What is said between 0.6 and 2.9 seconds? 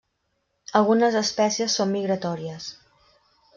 Algunes espècies són migratòries.